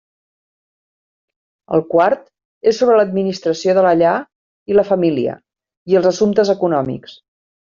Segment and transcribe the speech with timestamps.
[1.77, 2.23] El quart
[2.73, 4.15] és sobre l'administració de la llar
[4.73, 5.37] i la família,
[5.93, 7.19] i els assumptes econòmics.